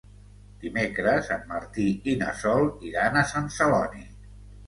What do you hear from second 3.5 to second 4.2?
Celoni.